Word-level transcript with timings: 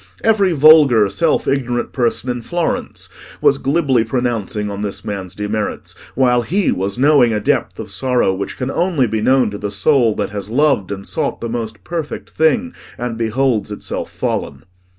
Every 0.23 0.51
vulgar 0.51 1.07
self 1.09 1.47
ignorant 1.47 1.91
person 1.93 2.31
in 2.31 2.41
Florence 2.41 3.07
was 3.39 3.59
glibly 3.59 4.03
pronouncing 4.03 4.67
on 4.71 4.81
this 4.81 5.05
man's 5.05 5.35
demerits, 5.35 5.93
while 6.15 6.41
he 6.41 6.71
was 6.71 6.97
knowing 6.97 7.33
a 7.33 7.39
depth 7.39 7.77
of 7.79 7.91
sorrow 7.91 8.33
which 8.33 8.57
can 8.57 8.71
only 8.71 9.05
be 9.05 9.21
known 9.21 9.51
to 9.51 9.59
the 9.59 9.69
soul 9.69 10.15
that 10.15 10.31
has 10.31 10.49
loved 10.49 10.91
and 10.91 11.05
sought 11.05 11.39
the 11.39 11.49
most 11.49 11.83
perfect 11.83 12.31
thing, 12.31 12.73
and 12.97 13.15
beholds 13.15 13.71
itself 13.71 14.09
fallen. 14.09 14.63